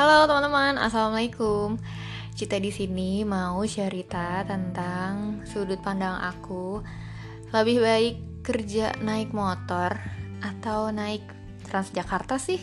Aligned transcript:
Halo 0.00 0.24
teman-teman, 0.24 0.80
assalamualaikum. 0.80 1.76
Cita 2.32 2.56
di 2.56 2.72
sini 2.72 3.20
mau 3.20 3.60
cerita 3.68 4.40
tentang 4.48 5.44
sudut 5.44 5.76
pandang 5.84 6.16
aku 6.24 6.80
lebih 7.52 7.84
baik 7.84 8.16
kerja 8.40 8.96
naik 9.04 9.36
motor 9.36 9.92
atau 10.40 10.88
naik 10.88 11.20
Transjakarta 11.68 12.40
sih. 12.40 12.56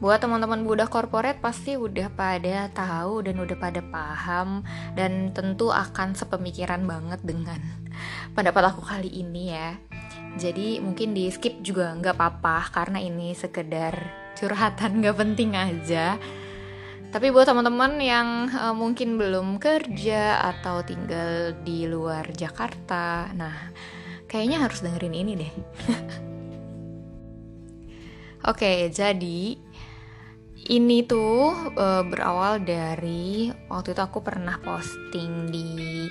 Buat 0.00 0.24
teman-teman 0.24 0.64
budak 0.64 0.88
korporat 0.88 1.44
pasti 1.44 1.76
udah 1.76 2.08
pada 2.16 2.72
tahu 2.72 3.20
dan 3.20 3.44
udah 3.44 3.60
pada 3.60 3.84
paham 3.84 4.64
dan 4.96 5.36
tentu 5.36 5.68
akan 5.76 6.16
sepemikiran 6.16 6.88
banget 6.88 7.20
dengan 7.20 7.60
pendapat 8.32 8.72
aku 8.72 8.80
kali 8.80 9.12
ini 9.12 9.52
ya. 9.52 9.76
Jadi 10.40 10.80
mungkin 10.80 11.12
di 11.12 11.28
skip 11.28 11.60
juga 11.60 11.92
nggak 12.00 12.16
apa-apa 12.16 12.72
karena 12.72 13.04
ini 13.04 13.36
sekedar 13.36 14.23
curhatan 14.44 14.92
nggak 15.00 15.16
penting 15.16 15.56
aja. 15.56 16.20
Tapi 17.08 17.30
buat 17.30 17.46
teman-teman 17.48 17.96
yang 18.02 18.50
uh, 18.50 18.74
mungkin 18.76 19.16
belum 19.16 19.62
kerja 19.62 20.42
atau 20.50 20.82
tinggal 20.82 21.54
di 21.62 21.86
luar 21.86 22.26
Jakarta, 22.34 23.30
nah 23.32 23.70
kayaknya 24.26 24.66
harus 24.66 24.82
dengerin 24.82 25.14
ini 25.14 25.32
deh. 25.38 25.52
Oke, 28.50 28.90
jadi 28.92 29.56
ini 30.74 31.06
tuh 31.06 31.54
uh, 31.78 32.02
berawal 32.02 32.66
dari 32.66 33.46
waktu 33.70 33.94
itu 33.94 34.02
aku 34.02 34.18
pernah 34.20 34.58
posting 34.58 35.54
di 35.54 36.10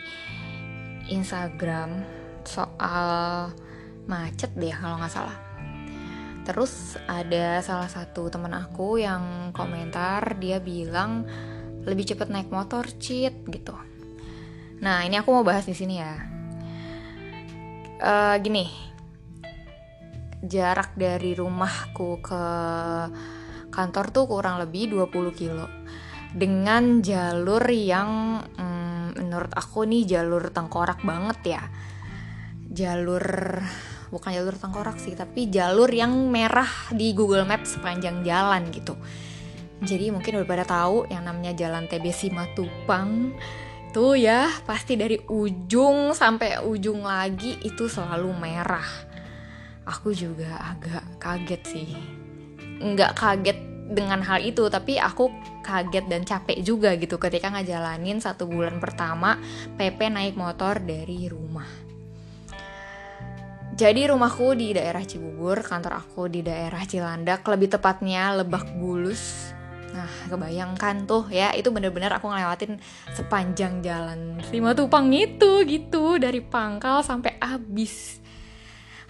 Instagram 1.11 1.99
soal 2.47 3.51
macet 4.07 4.55
deh 4.55 4.71
kalau 4.71 4.99
nggak 4.99 5.11
salah 5.11 5.52
terus 6.43 6.99
ada 7.07 7.63
salah 7.63 7.87
satu 7.87 8.27
teman 8.27 8.51
aku 8.51 8.99
yang 8.99 9.55
komentar 9.55 10.35
dia 10.35 10.59
bilang 10.59 11.23
lebih 11.83 12.15
cepet 12.15 12.27
naik 12.31 12.51
motor 12.51 12.83
cheat 12.99 13.43
gitu. 13.47 13.75
Nah 14.83 15.07
ini 15.07 15.15
aku 15.19 15.31
mau 15.31 15.47
bahas 15.47 15.63
di 15.63 15.75
sini 15.75 15.95
ya. 15.99 16.13
Uh, 18.03 18.35
gini. 18.43 18.67
Jarak 20.43 20.99
dari 20.99 21.31
rumahku 21.39 22.19
ke 22.19 22.43
kantor 23.71 24.05
tuh 24.11 24.25
kurang 24.27 24.59
lebih 24.59 24.91
20 24.91 25.39
kilo. 25.39 25.67
Dengan 26.35 26.99
jalur 26.99 27.63
yang 27.71 28.43
hmm, 28.43 29.23
menurut 29.23 29.55
aku 29.55 29.87
nih 29.87 30.03
jalur 30.03 30.51
tengkorak 30.51 30.99
banget 31.07 31.39
ya. 31.59 31.63
Jalur 32.67 33.23
bukan 34.13 34.29
jalur 34.29 34.53
tengkorak 34.53 35.01
sih 35.01 35.17
tapi 35.17 35.49
jalur 35.49 35.89
yang 35.89 36.13
merah 36.29 36.69
di 36.93 37.17
Google 37.17 37.49
Maps 37.49 37.81
sepanjang 37.81 38.21
jalan 38.21 38.69
gitu. 38.69 38.93
Jadi 39.81 40.13
mungkin 40.13 40.39
udah 40.39 40.47
pada 40.47 40.63
tahu 40.63 41.09
yang 41.09 41.25
namanya 41.25 41.57
jalan 41.57 41.89
TB 41.89 42.13
Simatupang 42.13 43.33
tuh 43.89 44.15
ya 44.15 44.47
pasti 44.63 44.93
dari 44.95 45.17
ujung 45.17 46.13
sampai 46.13 46.61
ujung 46.61 47.03
lagi 47.03 47.57
itu 47.65 47.89
selalu 47.89 48.31
merah. 48.37 48.85
Aku 49.83 50.13
juga 50.15 50.61
agak 50.61 51.19
kaget 51.19 51.61
sih. 51.65 51.89
Nggak 52.79 53.11
kaget 53.17 53.59
dengan 53.93 54.23
hal 54.23 54.39
itu 54.39 54.71
tapi 54.71 54.95
aku 54.95 55.27
kaget 55.61 56.05
dan 56.07 56.23
capek 56.23 56.63
juga 56.63 56.95
gitu 56.95 57.19
ketika 57.19 57.51
ngejalanin 57.51 58.23
satu 58.23 58.47
bulan 58.47 58.79
pertama 58.79 59.37
PP 59.75 59.99
naik 60.07 60.35
motor 60.39 60.79
dari 60.79 61.27
rumah 61.27 61.82
jadi 63.73 64.13
rumahku 64.13 64.53
di 64.53 64.77
daerah 64.77 65.01
Cibubur, 65.01 65.65
kantor 65.65 66.05
aku 66.05 66.29
di 66.29 66.45
daerah 66.45 66.85
Cilandak, 66.85 67.41
lebih 67.49 67.73
tepatnya 67.73 68.37
Lebak 68.37 68.69
Bulus. 68.77 69.49
Nah, 69.93 70.09
kebayangkan 70.29 71.05
tuh 71.05 71.29
ya, 71.29 71.53
itu 71.57 71.69
bener-bener 71.69 72.13
aku 72.13 72.29
ngelewatin 72.29 72.81
sepanjang 73.13 73.81
jalan 73.85 74.41
Lima 74.49 74.73
Tupang 74.73 75.09
itu 75.13 75.65
gitu, 75.65 76.21
dari 76.21 76.41
pangkal 76.41 77.01
sampai 77.01 77.37
habis. 77.41 78.21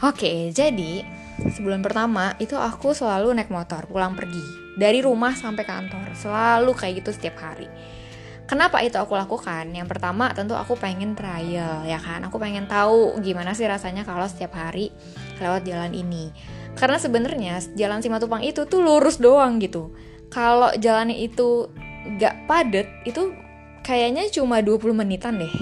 Oke, 0.03 0.51
jadi 0.51 1.07
sebulan 1.39 1.79
pertama 1.79 2.35
itu 2.39 2.59
aku 2.59 2.91
selalu 2.91 3.31
naik 3.35 3.51
motor 3.51 3.87
pulang 3.87 4.15
pergi 4.15 4.75
dari 4.75 4.99
rumah 4.99 5.31
sampai 5.31 5.63
kantor, 5.63 6.11
selalu 6.15 6.71
kayak 6.75 7.03
gitu 7.03 7.11
setiap 7.15 7.39
hari. 7.39 7.67
Kenapa 8.43 8.83
itu 8.83 8.99
aku 8.99 9.15
lakukan? 9.15 9.71
Yang 9.71 9.87
pertama 9.95 10.27
tentu 10.35 10.51
aku 10.53 10.75
pengen 10.75 11.15
trial 11.15 11.87
ya 11.87 11.95
kan. 11.95 12.27
Aku 12.27 12.35
pengen 12.43 12.67
tahu 12.67 13.15
gimana 13.23 13.55
sih 13.55 13.63
rasanya 13.63 14.03
kalau 14.03 14.27
setiap 14.27 14.59
hari 14.59 14.91
lewat 15.39 15.63
jalan 15.63 15.95
ini. 15.95 16.35
Karena 16.75 16.99
sebenarnya 16.99 17.63
jalan 17.79 18.03
Simatupang 18.03 18.43
itu 18.43 18.67
tuh 18.67 18.83
lurus 18.83 19.23
doang 19.23 19.63
gitu. 19.63 19.95
Kalau 20.27 20.75
jalannya 20.75 21.23
itu 21.23 21.71
gak 22.19 22.49
padet 22.49 22.89
itu 23.07 23.31
kayaknya 23.79 24.27
cuma 24.27 24.59
20 24.59 24.91
menitan 24.91 25.39
deh 25.39 25.53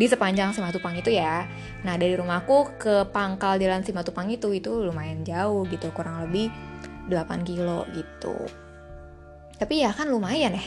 di 0.00 0.06
sepanjang 0.08 0.56
Simatupang 0.56 0.96
itu 0.96 1.12
ya. 1.12 1.44
Nah 1.84 2.00
dari 2.00 2.16
rumahku 2.16 2.80
ke 2.80 3.12
pangkal 3.12 3.60
jalan 3.60 3.84
Simatupang 3.84 4.32
itu 4.32 4.48
itu 4.56 4.72
lumayan 4.72 5.20
jauh 5.20 5.68
gitu 5.68 5.92
kurang 5.92 6.24
lebih 6.24 6.48
8 7.12 7.44
kilo 7.44 7.84
gitu. 7.92 8.36
Tapi 9.60 9.84
ya 9.84 9.92
kan 9.92 10.08
lumayan 10.08 10.56
ya 10.56 10.64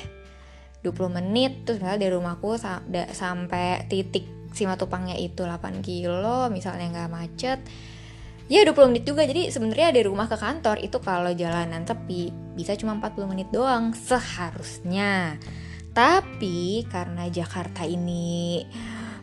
20 0.86 1.18
menit 1.18 1.66
terus 1.66 1.82
misalnya 1.82 2.02
dari 2.06 2.14
rumahku 2.14 2.62
sa 2.62 2.86
sampai 3.12 3.90
titik 3.90 4.30
Simatupangnya 4.56 5.20
itu 5.20 5.44
8 5.44 5.84
kilo 5.84 6.48
misalnya 6.48 6.88
nggak 6.88 7.12
macet 7.12 7.60
ya 8.46 8.62
20 8.66 8.92
menit 8.94 9.04
juga. 9.10 9.26
Jadi 9.26 9.50
sebenarnya 9.50 9.90
dari 9.92 10.06
rumah 10.06 10.30
ke 10.30 10.38
kantor 10.38 10.78
itu 10.82 10.98
kalau 11.02 11.34
jalanan 11.34 11.84
sepi 11.86 12.30
bisa 12.54 12.78
cuma 12.78 12.98
40 12.98 13.32
menit 13.32 13.48
doang 13.50 13.92
seharusnya. 13.94 15.38
Tapi 15.96 16.84
karena 16.92 17.32
Jakarta 17.32 17.88
ini 17.88 18.64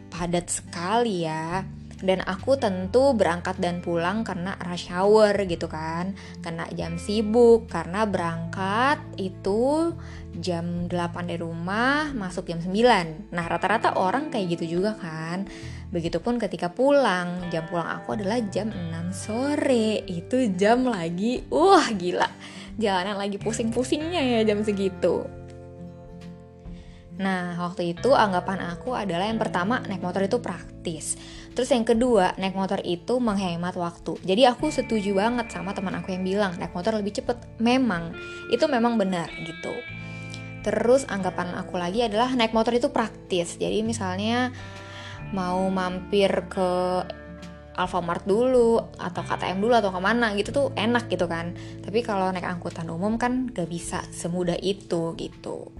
padat 0.08 0.48
sekali 0.48 1.24
ya 1.24 1.64
dan 2.02 2.20
aku 2.26 2.58
tentu 2.58 3.14
berangkat 3.14 3.56
dan 3.62 3.78
pulang 3.78 4.26
karena 4.26 4.58
rush 4.66 4.90
hour 4.90 5.32
gitu 5.46 5.70
kan. 5.70 6.18
Kena 6.42 6.66
jam 6.74 6.98
sibuk 6.98 7.70
karena 7.70 8.04
berangkat 8.04 8.98
itu 9.16 9.94
jam 10.36 10.90
8 10.90 11.30
dari 11.30 11.40
rumah 11.40 12.10
masuk 12.12 12.48
jam 12.50 12.58
9 12.58 13.30
nah 13.30 13.44
rata-rata 13.46 13.94
orang 13.96 14.28
kayak 14.28 14.58
gitu 14.58 14.78
juga 14.78 14.98
kan. 14.98 15.46
Begitupun 15.94 16.42
ketika 16.42 16.74
pulang 16.74 17.48
jam 17.54 17.64
pulang 17.70 17.86
aku 17.86 18.18
adalah 18.18 18.42
jam 18.50 18.68
6 18.74 19.14
sore. 19.14 20.02
Itu 20.04 20.42
jam 20.58 20.84
lagi 20.84 21.46
wah 21.48 21.86
gila. 21.94 22.28
Jalanan 22.76 23.20
lagi 23.20 23.36
pusing-pusingnya 23.38 24.20
ya 24.20 24.40
jam 24.42 24.64
segitu 24.64 25.41
Nah, 27.22 27.54
waktu 27.54 27.94
itu 27.94 28.10
anggapan 28.18 28.58
aku 28.74 28.98
adalah 28.98 29.30
yang 29.30 29.38
pertama 29.38 29.78
naik 29.86 30.02
motor 30.02 30.26
itu 30.26 30.42
praktis. 30.42 31.14
Terus 31.54 31.70
yang 31.70 31.86
kedua, 31.86 32.34
naik 32.34 32.58
motor 32.58 32.82
itu 32.82 33.22
menghemat 33.22 33.78
waktu. 33.78 34.18
Jadi 34.26 34.42
aku 34.50 34.74
setuju 34.74 35.14
banget 35.14 35.54
sama 35.54 35.70
teman 35.70 35.94
aku 35.94 36.10
yang 36.10 36.26
bilang 36.26 36.58
naik 36.58 36.74
motor 36.74 36.98
lebih 36.98 37.14
cepet. 37.14 37.38
Memang, 37.62 38.10
itu 38.50 38.66
memang 38.66 38.98
benar 38.98 39.30
gitu. 39.46 39.70
Terus 40.66 41.06
anggapan 41.06 41.54
aku 41.54 41.78
lagi 41.78 42.02
adalah 42.02 42.34
naik 42.34 42.50
motor 42.50 42.74
itu 42.74 42.90
praktis. 42.90 43.54
Jadi 43.54 43.86
misalnya 43.86 44.50
mau 45.30 45.62
mampir 45.70 46.50
ke 46.50 46.70
Alfamart 47.72 48.28
dulu 48.28 48.84
atau 49.00 49.22
KTM 49.24 49.62
dulu 49.62 49.72
atau 49.72 49.88
ke 49.88 50.00
mana 50.02 50.36
gitu 50.36 50.52
tuh 50.52 50.66
enak 50.76 51.08
gitu 51.08 51.24
kan 51.24 51.56
tapi 51.80 52.04
kalau 52.04 52.28
naik 52.28 52.44
angkutan 52.44 52.84
umum 52.92 53.16
kan 53.16 53.48
gak 53.48 53.64
bisa 53.64 54.04
semudah 54.12 54.60
itu 54.60 55.16
gitu 55.16 55.72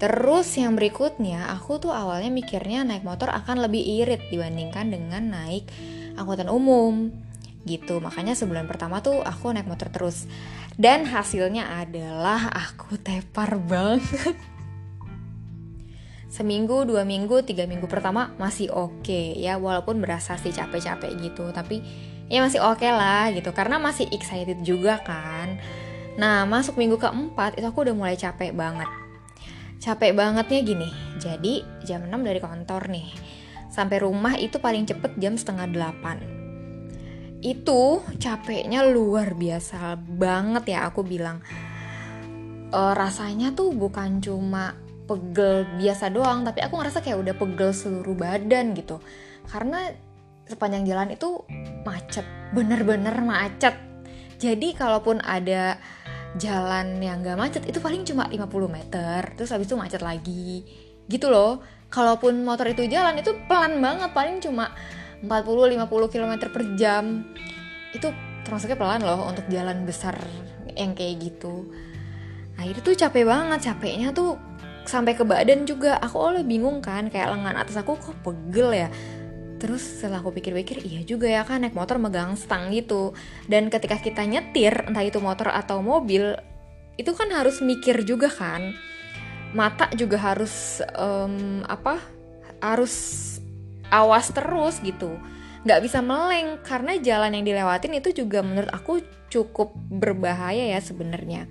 Terus 0.00 0.48
yang 0.56 0.80
berikutnya, 0.80 1.52
aku 1.52 1.76
tuh 1.76 1.92
awalnya 1.92 2.32
mikirnya 2.32 2.88
naik 2.88 3.04
motor 3.04 3.28
akan 3.28 3.60
lebih 3.60 3.84
irit 3.84 4.32
dibandingkan 4.32 4.88
dengan 4.88 5.28
naik 5.28 5.68
angkutan 6.16 6.48
umum 6.48 7.12
gitu. 7.68 8.00
Makanya 8.00 8.32
sebulan 8.32 8.64
pertama 8.64 9.04
tuh 9.04 9.20
aku 9.20 9.52
naik 9.52 9.68
motor 9.68 9.92
terus. 9.92 10.24
Dan 10.80 11.04
hasilnya 11.04 11.84
adalah 11.84 12.48
aku 12.48 12.96
tepar 12.96 13.60
banget. 13.60 14.32
Seminggu, 16.32 16.88
dua 16.88 17.04
minggu, 17.04 17.44
tiga 17.44 17.68
minggu 17.68 17.84
pertama 17.84 18.32
masih 18.40 18.72
oke 18.72 19.04
okay, 19.04 19.36
ya 19.36 19.60
walaupun 19.60 20.00
berasa 20.00 20.40
sih 20.40 20.54
capek-capek 20.54 21.12
gitu 21.20 21.50
tapi 21.50 21.82
ya 22.30 22.40
masih 22.40 22.62
oke 22.62 22.80
okay 22.80 22.94
lah 22.94 23.28
gitu 23.34 23.50
karena 23.52 23.76
masih 23.76 24.08
excited 24.14 24.64
juga 24.64 24.96
kan. 25.04 25.60
Nah 26.16 26.48
masuk 26.48 26.80
minggu 26.80 26.96
keempat 26.96 27.60
itu 27.60 27.66
aku 27.68 27.84
udah 27.84 27.92
mulai 27.98 28.16
capek 28.16 28.56
banget 28.56 28.88
capek 29.80 30.12
bangetnya 30.12 30.60
gini. 30.60 30.88
Jadi 31.16 31.64
jam 31.88 32.04
6 32.06 32.12
dari 32.20 32.38
kantor 32.38 32.92
nih. 32.92 33.08
Sampai 33.72 33.98
rumah 34.04 34.36
itu 34.36 34.60
paling 34.60 34.84
cepet 34.84 35.16
jam 35.16 35.34
setengah 35.34 35.66
8 35.72 36.40
itu 37.40 38.04
capeknya 38.20 38.84
luar 38.84 39.32
biasa 39.32 39.96
banget 39.96 40.76
ya 40.76 40.92
aku 40.92 41.00
bilang. 41.00 41.40
E, 42.68 42.80
rasanya 42.92 43.56
tuh 43.56 43.72
bukan 43.72 44.20
cuma 44.20 44.76
pegel 45.08 45.66
biasa 45.80 46.12
doang 46.12 46.46
tapi 46.46 46.62
aku 46.62 46.78
ngerasa 46.78 47.00
kayak 47.02 47.18
udah 47.18 47.34
pegel 47.34 47.72
seluruh 47.72 48.12
badan 48.12 48.76
gitu. 48.76 49.00
Karena 49.48 49.88
sepanjang 50.44 50.84
jalan 50.84 51.16
itu 51.16 51.40
macet 51.82 52.28
bener-bener 52.52 53.16
macet. 53.24 53.72
Jadi 54.40 54.76
kalaupun 54.76 55.20
ada 55.24 55.80
jalan 56.38 57.02
yang 57.02 57.24
gak 57.26 57.34
macet 57.34 57.62
itu 57.66 57.82
paling 57.82 58.06
cuma 58.06 58.30
50 58.30 58.46
meter 58.70 59.20
terus 59.34 59.50
habis 59.50 59.66
itu 59.66 59.74
macet 59.74 60.02
lagi. 60.04 60.62
Gitu 61.10 61.26
loh. 61.26 61.58
Kalaupun 61.90 62.46
motor 62.46 62.70
itu 62.70 62.86
jalan 62.86 63.18
itu 63.18 63.34
pelan 63.50 63.82
banget 63.82 64.14
paling 64.14 64.38
cuma 64.38 64.70
40-50 65.26 66.12
km 66.12 66.32
per 66.46 66.62
jam. 66.78 67.26
Itu 67.90 68.14
termasuknya 68.46 68.78
pelan 68.78 69.02
loh 69.02 69.26
untuk 69.26 69.42
jalan 69.50 69.82
besar 69.82 70.14
yang 70.78 70.94
kayak 70.94 71.18
gitu. 71.18 71.66
Akhirnya 72.54 72.82
tuh 72.86 72.94
capek 72.94 73.24
banget 73.26 73.58
capeknya 73.72 74.14
tuh 74.14 74.38
sampai 74.86 75.18
ke 75.18 75.26
badan 75.26 75.66
juga. 75.66 75.98
Aku 75.98 76.14
oleh 76.22 76.46
bingung 76.46 76.78
kan 76.78 77.10
kayak 77.10 77.34
lengan 77.34 77.58
atas 77.58 77.74
aku 77.74 77.98
kok 77.98 78.14
pegel 78.22 78.70
ya 78.70 78.88
terus 79.60 79.84
setelah 79.84 80.24
aku 80.24 80.32
pikir-pikir 80.32 80.80
iya 80.88 81.04
juga 81.04 81.28
ya 81.28 81.44
kan 81.44 81.60
naik 81.60 81.76
motor 81.76 82.00
megang 82.00 82.34
stang 82.34 82.72
gitu. 82.72 83.12
Dan 83.44 83.68
ketika 83.68 84.00
kita 84.00 84.24
nyetir 84.24 84.88
entah 84.88 85.04
itu 85.04 85.20
motor 85.20 85.52
atau 85.52 85.84
mobil 85.84 86.32
itu 86.96 87.12
kan 87.12 87.28
harus 87.28 87.60
mikir 87.60 88.00
juga 88.08 88.32
kan. 88.32 88.72
Mata 89.52 89.92
juga 89.92 90.16
harus 90.16 90.80
um, 90.96 91.60
apa 91.68 92.00
harus 92.64 93.36
awas 93.92 94.32
terus 94.32 94.80
gitu. 94.80 95.20
Nggak 95.68 95.80
bisa 95.84 96.00
meleng 96.00 96.56
karena 96.64 96.96
jalan 96.96 97.36
yang 97.36 97.44
dilewatin 97.44 97.92
itu 98.00 98.24
juga 98.24 98.40
menurut 98.40 98.72
aku 98.72 99.04
cukup 99.28 99.76
berbahaya 99.92 100.72
ya 100.72 100.80
sebenarnya. 100.80 101.44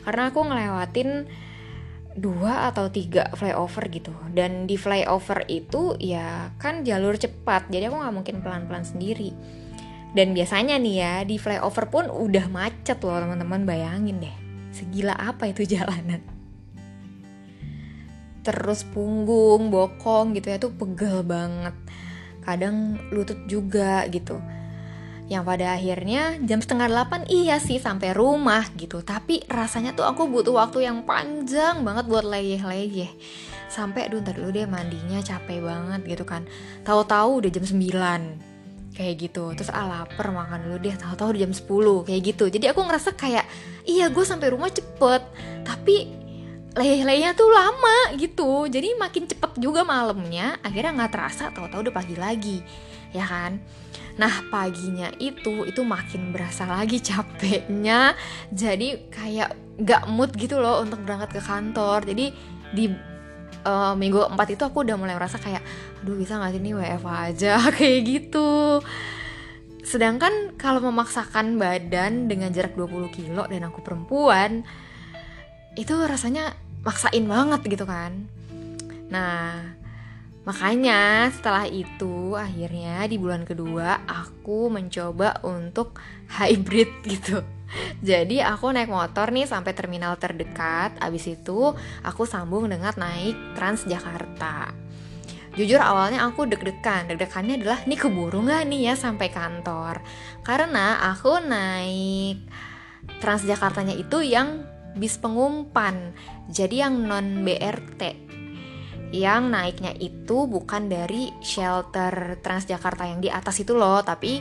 Karena 0.00 0.32
aku 0.32 0.40
ngelewatin 0.40 1.28
dua 2.18 2.70
atau 2.70 2.90
tiga 2.90 3.30
flyover 3.34 3.86
gitu. 3.90 4.14
Dan 4.34 4.66
di 4.66 4.74
flyover 4.74 5.46
itu 5.46 5.94
ya 5.98 6.50
kan 6.58 6.82
jalur 6.82 7.14
cepat 7.14 7.70
jadi 7.70 7.90
aku 7.90 7.96
nggak 7.98 8.14
mungkin 8.14 8.36
pelan-pelan 8.42 8.86
sendiri. 8.86 9.30
Dan 10.10 10.34
biasanya 10.34 10.74
nih 10.78 10.96
ya 10.98 11.14
di 11.22 11.38
flyover 11.38 11.86
pun 11.86 12.10
udah 12.10 12.50
macet 12.50 12.98
loh 13.02 13.18
teman-teman 13.18 13.62
bayangin 13.62 14.18
deh. 14.18 14.36
Segila 14.74 15.14
apa 15.14 15.50
itu 15.50 15.62
jalanan. 15.74 16.22
Terus 18.40 18.82
punggung 18.88 19.68
bokong 19.68 20.34
gitu 20.34 20.46
ya 20.50 20.58
tuh 20.58 20.72
pegel 20.74 21.22
banget. 21.22 21.76
Kadang 22.40 22.98
lutut 23.12 23.38
juga 23.46 24.08
gitu 24.08 24.40
yang 25.30 25.46
pada 25.46 25.78
akhirnya 25.78 26.42
jam 26.42 26.58
setengah 26.58 26.90
delapan 26.90 27.22
iya 27.30 27.62
sih 27.62 27.78
sampai 27.78 28.10
rumah 28.10 28.66
gitu. 28.74 28.98
Tapi 28.98 29.46
rasanya 29.46 29.94
tuh 29.94 30.02
aku 30.02 30.26
butuh 30.26 30.58
waktu 30.58 30.90
yang 30.90 31.06
panjang 31.06 31.86
banget 31.86 32.10
buat 32.10 32.26
leyeh-leyeh. 32.26 33.14
Sampai 33.70 34.10
aduh 34.10 34.18
ntar 34.18 34.34
dulu 34.34 34.50
deh 34.50 34.66
mandinya 34.66 35.22
capek 35.22 35.62
banget 35.62 36.02
gitu 36.02 36.26
kan. 36.26 36.50
Tahu-tahu 36.82 37.46
udah 37.46 37.50
jam 37.54 37.62
9 37.62 38.98
kayak 38.98 39.14
gitu. 39.22 39.54
Terus 39.54 39.70
ah 39.70 39.86
lapar 39.86 40.34
makan 40.34 40.66
dulu 40.66 40.76
deh. 40.82 40.98
Tahu-tahu 40.98 41.38
udah 41.38 41.40
jam 41.46 41.54
10 41.54 42.10
kayak 42.10 42.22
gitu. 42.34 42.44
Jadi 42.50 42.66
aku 42.66 42.82
ngerasa 42.82 43.14
kayak 43.14 43.46
iya 43.86 44.10
gue 44.10 44.24
sampai 44.26 44.50
rumah 44.50 44.74
cepet 44.74 45.22
tapi 45.62 46.10
leyeh-leyehnya 46.74 47.38
tuh 47.38 47.54
lama 47.54 48.18
gitu. 48.18 48.66
Jadi 48.66 48.98
makin 48.98 49.30
cepet 49.30 49.62
juga 49.62 49.86
malamnya 49.86 50.58
akhirnya 50.66 51.06
nggak 51.06 51.12
terasa 51.14 51.54
tahu-tahu 51.54 51.86
udah 51.86 51.94
pagi 51.94 52.18
lagi 52.18 52.58
ya 53.10 53.26
kan? 53.26 53.62
Nah 54.20 54.44
paginya 54.52 55.08
itu 55.16 55.64
itu 55.64 55.80
makin 55.80 56.34
berasa 56.34 56.68
lagi 56.68 57.00
capeknya. 57.00 58.12
Jadi 58.52 59.08
kayak 59.08 59.80
gak 59.80 60.04
mood 60.12 60.34
gitu 60.36 60.60
loh 60.60 60.84
untuk 60.84 61.00
berangkat 61.02 61.38
ke 61.38 61.40
kantor. 61.40 62.04
Jadi 62.04 62.26
di 62.70 62.84
uh, 63.64 63.94
minggu 63.96 64.28
4 64.28 64.54
itu 64.54 64.62
aku 64.62 64.84
udah 64.84 64.96
mulai 65.00 65.16
merasa 65.16 65.40
kayak 65.40 65.64
Aduh 66.00 66.16
bisa 66.16 66.40
gak 66.40 66.56
sih 66.56 66.60
ini 66.60 66.72
WF 66.72 67.04
aja? 67.04 67.60
Kayak 67.76 68.00
gitu. 68.08 68.80
Sedangkan 69.84 70.56
kalau 70.56 70.80
memaksakan 70.80 71.60
badan 71.60 72.28
dengan 72.28 72.52
jarak 72.52 72.72
20 72.72 73.12
kilo 73.12 73.44
dan 73.44 73.68
aku 73.68 73.84
perempuan 73.84 74.64
Itu 75.76 75.96
rasanya 76.08 76.56
maksain 76.84 77.24
banget 77.28 77.60
gitu 77.68 77.84
kan. 77.84 78.28
Nah 79.12 79.79
Makanya 80.50 81.30
setelah 81.30 81.62
itu 81.70 82.34
akhirnya 82.34 83.06
di 83.06 83.22
bulan 83.22 83.46
kedua 83.46 84.02
aku 84.02 84.66
mencoba 84.66 85.38
untuk 85.46 86.02
hybrid 86.42 86.90
gitu. 87.06 87.38
Jadi 88.02 88.42
aku 88.42 88.74
naik 88.74 88.90
motor 88.90 89.30
nih 89.30 89.46
sampai 89.46 89.78
terminal 89.78 90.18
terdekat, 90.18 90.98
abis 90.98 91.38
itu 91.38 91.70
aku 92.02 92.26
sambung 92.26 92.66
dengan 92.66 92.90
naik 92.98 93.54
Transjakarta. 93.54 94.74
Jujur 95.54 95.78
awalnya 95.78 96.26
aku 96.26 96.50
deg-degan, 96.50 97.06
deg-degannya 97.06 97.62
adalah 97.62 97.86
nih 97.86 97.98
keburu 98.02 98.42
nggak 98.42 98.66
nih 98.66 98.90
ya 98.90 98.94
sampai 98.98 99.30
kantor. 99.30 100.02
Karena 100.42 101.14
aku 101.14 101.38
naik 101.46 102.42
Transjakartanya 103.22 103.94
itu 103.94 104.18
yang 104.26 104.66
bis 104.98 105.14
pengumpan, 105.14 106.10
jadi 106.50 106.90
yang 106.90 107.06
non 107.06 107.46
BRT 107.46 108.29
yang 109.10 109.50
naiknya 109.50 109.94
itu 109.98 110.46
bukan 110.46 110.86
dari 110.86 111.34
shelter 111.42 112.38
Transjakarta 112.38 113.10
yang 113.10 113.18
di 113.18 113.30
atas 113.30 113.58
itu 113.58 113.74
loh, 113.74 114.02
tapi 114.06 114.38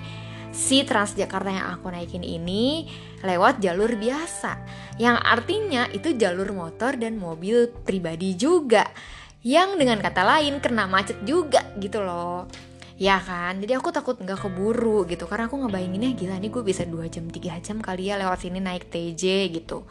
si 0.54 0.86
Transjakarta 0.86 1.50
yang 1.50 1.68
aku 1.74 1.90
naikin 1.90 2.22
ini 2.22 2.86
lewat 3.26 3.62
jalur 3.62 3.98
biasa, 3.98 4.62
yang 5.02 5.18
artinya 5.18 5.90
itu 5.90 6.14
jalur 6.16 6.54
motor 6.54 6.96
dan 6.96 7.18
mobil 7.18 7.70
pribadi 7.84 8.38
juga, 8.38 8.86
yang 9.42 9.76
dengan 9.76 9.98
kata 10.00 10.22
lain 10.22 10.62
kena 10.62 10.86
macet 10.86 11.18
juga 11.26 11.66
gitu 11.82 12.02
loh. 12.06 12.46
Ya 13.00 13.16
kan, 13.16 13.64
jadi 13.64 13.80
aku 13.80 13.96
takut 13.96 14.20
nggak 14.20 14.44
keburu 14.44 15.08
gitu 15.08 15.24
Karena 15.24 15.48
aku 15.48 15.56
ngebayanginnya 15.56 16.20
gila 16.20 16.36
nih 16.36 16.52
gue 16.52 16.64
bisa 16.68 16.84
2 16.84 17.08
jam 17.08 17.32
3 17.32 17.64
jam 17.64 17.80
kali 17.80 18.12
ya 18.12 18.20
lewat 18.20 18.44
sini 18.44 18.60
naik 18.60 18.92
TJ 18.92 19.56
gitu. 19.56 19.88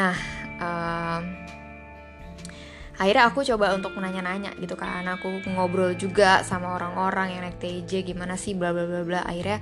Nah, 0.00 0.16
um, 0.56 1.22
akhirnya 2.96 3.28
aku 3.28 3.44
coba 3.44 3.76
untuk 3.76 3.92
menanya-nanya 3.96 4.56
gitu 4.56 4.76
kan. 4.76 5.04
Aku 5.20 5.44
ngobrol 5.52 5.92
juga 5.96 6.40
sama 6.42 6.76
orang-orang 6.76 7.36
yang 7.36 7.42
naik 7.44 7.60
TJ 7.60 8.08
gimana 8.08 8.34
sih 8.40 8.56
bla 8.56 8.72
bla 8.72 8.88
bla 8.88 9.02
bla. 9.04 9.20
Akhirnya 9.24 9.60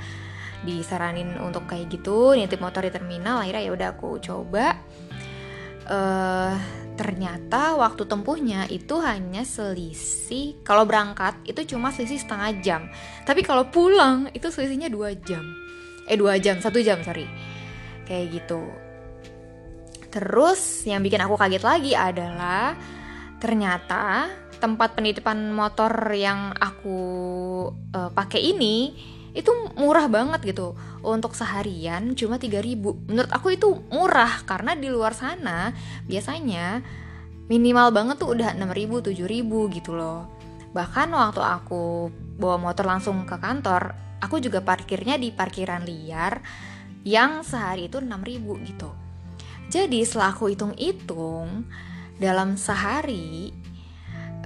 disaranin 0.64 1.36
untuk 1.42 1.68
kayak 1.68 1.92
gitu 1.92 2.32
nitip 2.34 2.62
motor 2.62 2.86
di 2.86 2.92
terminal. 2.94 3.42
Akhirnya 3.42 3.62
ya 3.62 3.72
udah 3.74 3.88
aku 3.94 4.18
coba. 4.22 4.78
Uh, 5.84 6.56
ternyata 6.94 7.76
waktu 7.76 8.08
tempuhnya 8.08 8.64
itu 8.70 8.96
hanya 9.02 9.44
selisih 9.44 10.62
kalau 10.64 10.88
berangkat 10.88 11.36
itu 11.44 11.76
cuma 11.76 11.90
selisih 11.90 12.22
setengah 12.22 12.50
jam. 12.62 12.82
Tapi 13.26 13.42
kalau 13.42 13.68
pulang 13.68 14.30
itu 14.32 14.48
selisihnya 14.48 14.88
dua 14.88 15.12
jam. 15.12 15.44
Eh 16.08 16.16
dua 16.16 16.38
jam 16.40 16.62
satu 16.62 16.80
jam 16.80 17.02
sorry. 17.02 17.26
Kayak 18.06 18.40
gitu. 18.40 18.62
Terus 20.14 20.86
yang 20.86 21.02
bikin 21.02 21.18
aku 21.26 21.34
kaget 21.34 21.64
lagi 21.66 21.92
adalah 21.98 22.78
ternyata 23.44 24.32
tempat 24.56 24.96
penitipan 24.96 25.52
motor 25.52 25.92
yang 26.16 26.56
aku 26.56 26.96
uh, 27.92 28.08
pakai 28.16 28.40
ini 28.40 28.96
itu 29.36 29.52
murah 29.76 30.08
banget 30.08 30.56
gitu. 30.56 30.72
Untuk 31.04 31.36
seharian 31.36 32.16
cuma 32.16 32.40
3000 32.40 32.80
menurut 32.80 33.28
aku 33.28 33.52
itu 33.52 33.84
murah 33.92 34.40
karena 34.48 34.72
di 34.72 34.88
luar 34.88 35.12
sana 35.12 35.76
biasanya 36.08 36.80
minimal 37.52 37.92
banget 37.92 38.16
tuh 38.16 38.32
udah 38.32 38.56
6000 38.56 39.12
7000 39.12 39.76
gitu 39.76 39.92
loh. 39.92 40.32
Bahkan 40.72 41.12
waktu 41.12 41.44
aku 41.44 42.08
bawa 42.40 42.56
motor 42.56 42.88
langsung 42.88 43.28
ke 43.28 43.36
kantor 43.36 43.92
aku 44.24 44.40
juga 44.40 44.64
parkirnya 44.64 45.20
di 45.20 45.28
parkiran 45.28 45.84
liar 45.84 46.40
yang 47.04 47.44
sehari 47.44 47.92
itu 47.92 48.00
6000 48.00 48.40
gitu. 48.72 48.88
Jadi 49.68 50.00
setelah 50.00 50.32
aku 50.32 50.48
hitung-hitung 50.48 51.68
dalam 52.18 52.54
sehari 52.54 53.50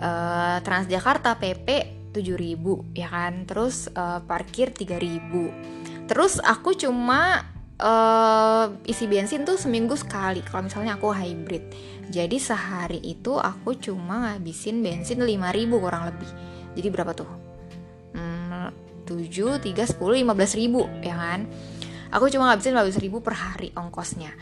uh, 0.01 0.59
Transjakarta 0.65 1.37
PP 1.37 1.69
7000 2.13 2.97
ya 2.97 3.09
kan? 3.09 3.45
Terus 3.45 3.93
uh, 3.93 4.21
parkir 4.25 4.73
3000 4.73 6.09
terus 6.09 6.41
aku 6.41 6.73
cuma 6.73 7.45
uh, 7.77 8.67
isi 8.89 9.05
bensin 9.05 9.45
tuh 9.45 9.61
seminggu 9.61 9.93
sekali 9.95 10.41
kalau 10.41 10.67
misalnya 10.67 10.97
aku 10.97 11.13
hybrid. 11.13 11.65
Jadi 12.09 12.41
sehari 12.41 13.05
itu 13.05 13.37
aku 13.37 13.77
cuma 13.77 14.33
ngabisin 14.33 14.81
bensin 14.81 15.21
5000 15.21 15.69
kurang 15.77 16.09
lebih. 16.09 16.31
Jadi 16.73 16.89
berapa 16.89 17.13
tuh? 17.13 17.29
Hmm, 18.17 18.73
7, 19.05 19.61
3, 19.61 19.61
10, 19.61 20.01
15 20.01 20.61
ribu 20.61 20.89
ya 21.05 21.17
kan? 21.17 21.45
Aku 22.09 22.33
cuma 22.33 22.49
ngabisin 22.49 22.73
15 22.73 23.05
ribu 23.05 23.21
per 23.21 23.37
hari 23.37 23.69
ongkosnya 23.77 24.33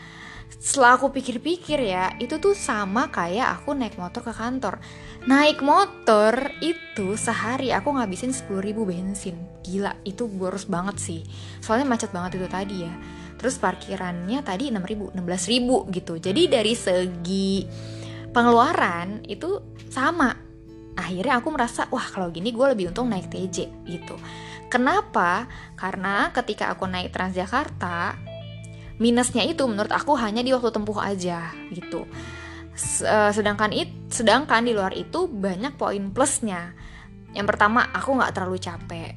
setelah 0.57 0.97
aku 0.97 1.13
pikir-pikir 1.13 1.79
ya 1.79 2.17
itu 2.17 2.41
tuh 2.41 2.57
sama 2.57 3.13
kayak 3.13 3.61
aku 3.61 3.77
naik 3.77 3.95
motor 3.95 4.25
ke 4.25 4.33
kantor. 4.33 4.81
Naik 5.29 5.61
motor 5.61 6.33
itu 6.63 7.13
sehari 7.13 7.69
aku 7.69 7.93
ngabisin 7.93 8.33
10 8.33 8.63
ribu 8.63 8.87
bensin. 8.87 9.37
Gila 9.61 9.93
itu 10.01 10.25
boros 10.25 10.65
banget 10.65 10.97
sih. 10.97 11.21
Soalnya 11.61 11.85
macet 11.85 12.09
banget 12.09 12.41
itu 12.41 12.47
tadi 12.49 12.75
ya. 12.83 12.93
Terus 13.37 13.61
parkirannya 13.61 14.41
tadi 14.41 14.73
6 14.73 14.81
ribu 14.81 15.13
16 15.13 15.51
ribu 15.53 15.85
gitu. 15.93 16.17
Jadi 16.17 16.49
dari 16.49 16.73
segi 16.73 17.67
pengeluaran 18.33 19.23
itu 19.29 19.61
sama. 19.93 20.33
Akhirnya 20.97 21.37
aku 21.37 21.53
merasa 21.53 21.85
wah 21.93 22.07
kalau 22.09 22.33
gini 22.33 22.49
gue 22.49 22.65
lebih 22.73 22.89
untung 22.89 23.13
naik 23.13 23.29
TJ 23.29 23.85
gitu. 23.85 24.17
Kenapa? 24.67 25.45
Karena 25.77 26.33
ketika 26.33 26.73
aku 26.73 26.89
naik 26.89 27.13
Transjakarta 27.13 28.26
minusnya 28.97 29.45
itu 29.45 29.63
menurut 29.69 29.93
aku 29.93 30.17
hanya 30.17 30.41
di 30.41 30.53
waktu 30.53 30.73
tempuh 30.73 30.97
aja 30.97 31.53
gitu. 31.73 32.05
Eh, 32.77 33.31
sedangkan 33.33 33.73
it 33.73 33.89
sedangkan 34.13 34.61
di 34.61 34.77
luar 34.77 34.93
itu 34.93 35.25
banyak 35.25 35.73
poin 35.81 36.13
plusnya. 36.13 36.77
Yang 37.33 37.47
pertama 37.49 37.89
aku 37.89 38.13
nggak 38.13 38.33
terlalu 38.37 38.57
capek. 38.61 39.11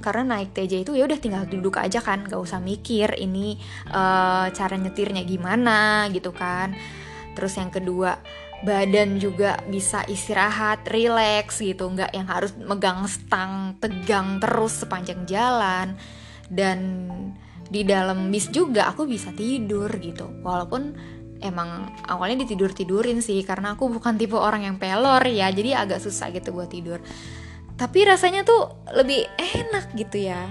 Karena 0.00 0.36
naik 0.36 0.56
TJ 0.56 0.88
itu 0.88 0.92
ya 0.96 1.04
udah 1.04 1.20
tinggal 1.20 1.44
duduk 1.44 1.76
aja 1.76 2.00
kan 2.00 2.24
gak 2.24 2.40
usah 2.40 2.56
mikir 2.56 3.20
ini 3.20 3.60
uh, 3.92 4.48
cara 4.48 4.76
nyetirnya 4.80 5.24
gimana 5.28 6.08
gitu 6.12 6.32
kan. 6.32 6.72
Terus 7.36 7.56
yang 7.60 7.68
kedua 7.68 8.16
badan 8.60 9.16
juga 9.20 9.60
bisa 9.68 10.04
istirahat 10.08 10.88
relax 10.88 11.60
gitu. 11.60 11.88
Nggak 11.88 12.12
yang 12.16 12.28
harus 12.28 12.52
megang 12.56 13.04
stang 13.08 13.76
tegang 13.80 14.40
terus 14.40 14.84
sepanjang 14.84 15.24
jalan. 15.28 15.96
Dan 16.48 16.80
di 17.70 17.86
dalam 17.86 18.28
bis 18.34 18.50
juga 18.50 18.90
aku 18.90 19.06
bisa 19.06 19.30
tidur 19.30 19.88
gitu. 20.02 20.42
Walaupun 20.42 20.98
emang 21.40 21.94
awalnya 22.04 22.44
ditidur 22.44 22.74
tidurin 22.74 23.22
sih 23.24 23.40
karena 23.46 23.78
aku 23.78 23.88
bukan 23.88 24.18
tipe 24.20 24.36
orang 24.36 24.66
yang 24.66 24.76
pelor 24.76 25.24
ya 25.24 25.48
jadi 25.48 25.86
agak 25.86 26.02
susah 26.02 26.34
gitu 26.34 26.50
buat 26.50 26.68
tidur. 26.68 26.98
Tapi 27.78 27.98
rasanya 28.04 28.44
tuh 28.44 28.90
lebih 28.92 29.24
enak 29.38 29.96
gitu 29.96 30.28
ya. 30.28 30.50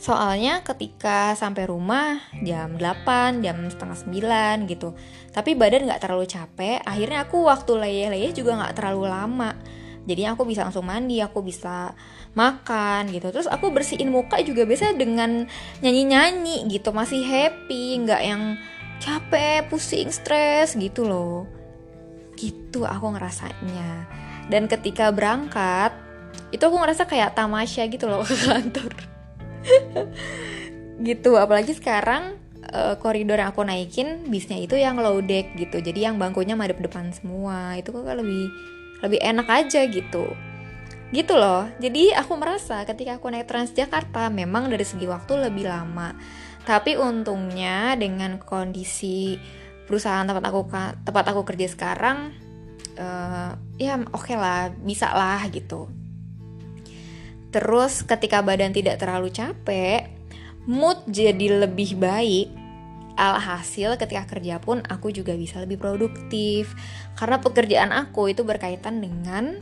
Soalnya 0.00 0.64
ketika 0.64 1.36
sampai 1.36 1.68
rumah 1.68 2.24
jam 2.40 2.80
8, 2.80 3.44
jam 3.44 3.68
setengah 3.68 3.98
9 4.64 4.70
gitu. 4.72 4.96
Tapi 5.28 5.52
badan 5.52 5.92
gak 5.92 6.00
terlalu 6.00 6.24
capek 6.24 6.80
Akhirnya 6.88 7.28
aku 7.28 7.44
waktu 7.44 7.76
leyeh-leyeh 7.76 8.32
juga 8.32 8.64
gak 8.64 8.80
terlalu 8.80 9.12
lama 9.12 9.52
Jadi 10.08 10.22
aku 10.24 10.48
bisa 10.48 10.64
langsung 10.64 10.88
mandi, 10.88 11.20
aku 11.20 11.44
bisa 11.44 11.92
makan 12.32 13.12
gitu. 13.12 13.28
Terus 13.28 13.50
aku 13.50 13.68
bersihin 13.68 14.08
muka 14.08 14.40
juga 14.40 14.64
biasa 14.64 14.96
dengan 14.96 15.44
nyanyi 15.84 16.02
nyanyi 16.08 16.56
gitu. 16.72 16.90
Masih 16.90 17.20
happy 17.20 18.00
nggak 18.06 18.22
yang 18.24 18.56
capek 19.00 19.68
pusing 19.68 20.08
stres 20.08 20.76
gitu 20.76 21.04
loh. 21.04 21.44
Gitu 22.36 22.88
aku 22.88 23.12
ngerasanya. 23.12 24.08
Dan 24.48 24.66
ketika 24.66 25.12
berangkat 25.12 25.92
itu 26.50 26.62
aku 26.62 26.76
ngerasa 26.80 27.06
kayak 27.06 27.36
tamasya 27.36 27.86
gitu 27.92 28.08
loh 28.08 28.24
ke 28.28 28.34
kantor. 28.34 28.92
Gitu 31.00 31.30
apalagi 31.36 31.76
sekarang 31.76 32.40
uh, 32.72 32.96
koridor 32.96 33.36
yang 33.40 33.52
aku 33.52 33.64
naikin 33.64 34.28
bisnya 34.28 34.56
itu 34.56 34.80
yang 34.80 34.96
low 34.96 35.20
deck 35.20 35.52
gitu. 35.60 35.80
Jadi 35.80 36.08
yang 36.08 36.16
bangkunya 36.16 36.56
madep 36.56 36.80
depan 36.80 37.12
semua. 37.12 37.76
Itu 37.76 37.92
kok 37.92 38.08
lebih 38.08 38.48
lebih 39.00 39.20
enak 39.20 39.48
aja 39.48 39.84
gitu. 39.88 40.32
Gitu 41.10 41.34
loh. 41.34 41.66
Jadi 41.82 42.14
aku 42.14 42.38
merasa 42.38 42.86
ketika 42.86 43.18
aku 43.18 43.32
naik 43.32 43.50
Transjakarta 43.50 44.30
memang 44.30 44.70
dari 44.70 44.86
segi 44.86 45.04
waktu 45.10 45.50
lebih 45.50 45.66
lama. 45.66 46.14
Tapi 46.62 46.94
untungnya 46.94 47.98
dengan 47.98 48.38
kondisi 48.38 49.34
perusahaan 49.88 50.22
tempat 50.22 50.44
aku 50.46 50.60
tempat 51.02 51.24
aku 51.34 51.42
kerja 51.42 51.66
sekarang 51.66 52.30
uh, 52.94 53.58
ya 53.74 53.98
oke 53.98 54.22
okay 54.22 54.36
lah 54.38 54.70
bisa 54.70 55.10
lah 55.10 55.42
gitu. 55.50 55.90
Terus 57.50 58.06
ketika 58.06 58.44
badan 58.46 58.70
tidak 58.70 59.02
terlalu 59.02 59.34
capek 59.34 60.06
mood 60.70 61.02
jadi 61.10 61.66
lebih 61.66 61.98
baik 61.98 62.59
alhasil 63.20 64.00
ketika 64.00 64.24
kerja 64.24 64.56
pun 64.56 64.80
aku 64.88 65.12
juga 65.12 65.36
bisa 65.36 65.60
lebih 65.60 65.76
produktif 65.76 66.72
karena 67.20 67.36
pekerjaan 67.36 67.92
aku 67.92 68.32
itu 68.32 68.40
berkaitan 68.40 69.04
dengan 69.04 69.60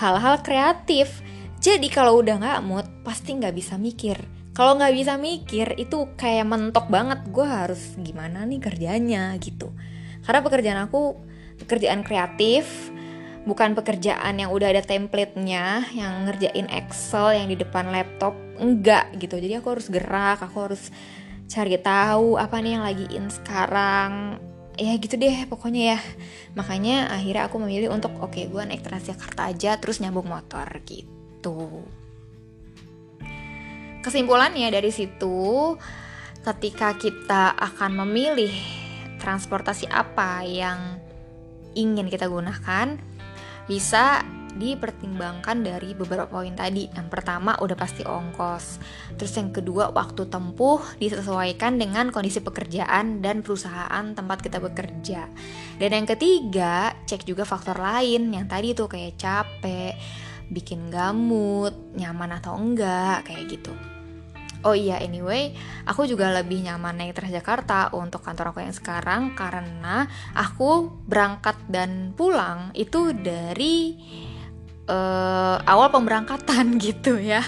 hal-hal 0.00 0.40
kreatif. 0.40 1.20
Jadi 1.58 1.90
kalau 1.90 2.22
udah 2.22 2.38
nggak 2.38 2.60
mood, 2.64 2.86
pasti 3.02 3.34
nggak 3.34 3.52
bisa 3.52 3.74
mikir. 3.76 4.16
Kalau 4.54 4.78
nggak 4.78 4.94
bisa 4.94 5.18
mikir, 5.18 5.74
itu 5.78 6.10
kayak 6.18 6.46
mentok 6.46 6.86
banget. 6.90 7.22
Gue 7.30 7.46
harus 7.46 7.98
gimana 7.98 8.46
nih 8.46 8.62
kerjanya 8.62 9.34
gitu. 9.38 9.74
Karena 10.22 10.40
pekerjaan 10.42 10.80
aku 10.86 11.18
pekerjaan 11.58 12.06
kreatif, 12.06 12.90
bukan 13.42 13.74
pekerjaan 13.74 14.38
yang 14.38 14.50
udah 14.54 14.70
ada 14.70 14.82
template-nya, 14.82 15.94
yang 15.94 16.26
ngerjain 16.26 16.70
Excel 16.70 17.38
yang 17.42 17.46
di 17.50 17.58
depan 17.58 17.90
laptop, 17.90 18.34
enggak 18.58 19.10
gitu. 19.18 19.38
Jadi 19.38 19.58
aku 19.58 19.78
harus 19.78 19.86
gerak, 19.90 20.38
aku 20.42 20.56
harus 20.70 20.94
cari 21.48 21.80
tahu 21.80 22.36
apa 22.36 22.60
nih 22.60 22.76
yang 22.76 22.84
lagi 22.84 23.06
in 23.16 23.32
sekarang, 23.32 24.36
ya 24.76 24.92
gitu 25.00 25.16
deh 25.16 25.48
pokoknya 25.48 25.96
ya. 25.96 26.00
Makanya 26.54 27.10
akhirnya 27.10 27.48
aku 27.48 27.56
memilih 27.58 27.90
untuk 27.90 28.12
oke 28.20 28.36
okay, 28.36 28.46
gue 28.46 28.62
naik 28.62 28.84
Transjakarta 28.84 29.48
aja 29.50 29.80
terus 29.80 29.98
nyambung 29.98 30.28
motor 30.28 30.68
gitu. 30.84 31.82
Kesimpulannya 34.04 34.70
dari 34.70 34.92
situ 34.94 35.74
ketika 36.46 36.94
kita 36.94 37.56
akan 37.58 38.06
memilih 38.06 38.52
transportasi 39.18 39.90
apa 39.90 40.46
yang 40.46 41.02
ingin 41.74 42.06
kita 42.06 42.30
gunakan 42.30 42.96
bisa 43.66 44.22
dipertimbangkan 44.58 45.62
dari 45.62 45.94
beberapa 45.94 46.26
poin 46.26 46.52
tadi. 46.52 46.90
Yang 46.90 47.08
pertama 47.08 47.54
udah 47.62 47.78
pasti 47.78 48.02
ongkos. 48.02 48.82
Terus 49.14 49.32
yang 49.38 49.54
kedua 49.54 49.94
waktu 49.94 50.26
tempuh 50.26 50.82
disesuaikan 50.98 51.78
dengan 51.78 52.10
kondisi 52.10 52.42
pekerjaan 52.42 53.22
dan 53.22 53.46
perusahaan 53.46 54.04
tempat 54.12 54.42
kita 54.42 54.58
bekerja. 54.58 55.30
Dan 55.78 55.90
yang 55.94 56.06
ketiga, 56.10 56.92
cek 57.06 57.22
juga 57.24 57.46
faktor 57.46 57.78
lain 57.78 58.34
yang 58.34 58.50
tadi 58.50 58.74
tuh 58.74 58.90
kayak 58.90 59.14
capek, 59.14 59.94
bikin 60.50 60.90
gamut, 60.90 61.94
nyaman 61.94 62.36
atau 62.36 62.58
enggak, 62.58 63.24
kayak 63.24 63.46
gitu. 63.46 63.72
Oh 64.66 64.74
iya, 64.74 64.98
anyway, 64.98 65.54
aku 65.86 66.02
juga 66.10 66.34
lebih 66.34 66.66
nyaman 66.66 66.98
naik 66.98 67.14
Transjakarta 67.14 67.94
untuk 67.94 68.26
kantor 68.26 68.50
aku 68.50 68.66
yang 68.66 68.74
sekarang 68.74 69.38
karena 69.38 70.10
aku 70.34 70.90
berangkat 71.06 71.54
dan 71.70 72.10
pulang 72.18 72.74
itu 72.74 73.14
dari 73.14 73.94
uh, 74.88 75.56
awal 75.62 75.92
pemberangkatan 75.92 76.76
gitu 76.84 77.20
ya. 77.20 77.44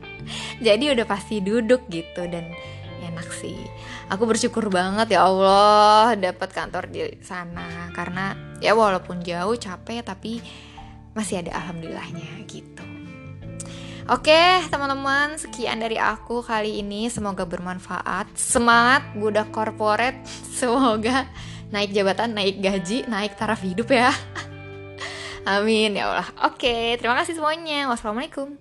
Jadi 0.66 0.94
udah 0.96 1.04
pasti 1.04 1.44
duduk 1.44 1.84
gitu 1.92 2.24
dan 2.30 2.48
enak 3.04 3.28
sih. 3.36 3.58
Aku 4.08 4.24
bersyukur 4.24 4.70
banget 4.70 5.18
ya 5.18 5.26
Allah 5.26 6.14
dapat 6.16 6.48
kantor 6.54 6.88
di 6.88 7.02
sana. 7.20 7.90
Karena 7.92 8.32
ya 8.62 8.72
walaupun 8.72 9.20
jauh 9.20 9.58
capek 9.58 10.06
tapi 10.06 10.40
masih 11.12 11.44
ada 11.44 11.58
alhamdulillahnya 11.60 12.46
gitu. 12.48 12.84
Oke 14.06 14.62
teman-teman 14.70 15.34
sekian 15.34 15.82
dari 15.82 15.98
aku 15.98 16.40
kali 16.40 16.80
ini. 16.80 17.10
Semoga 17.10 17.42
bermanfaat. 17.42 18.30
Semangat 18.38 19.02
budak 19.18 19.50
korporat. 19.50 20.14
Semoga 20.58 21.26
naik 21.74 21.90
jabatan 21.90 22.30
naik 22.30 22.62
gaji 22.62 23.10
naik 23.10 23.34
taraf 23.34 23.58
hidup 23.58 23.90
ya 23.90 24.14
Amin 25.46 25.94
ya 25.94 26.10
Allah. 26.10 26.28
Oke, 26.42 26.98
terima 26.98 27.14
kasih 27.14 27.38
semuanya. 27.38 27.86
Wassalamualaikum. 27.86 28.58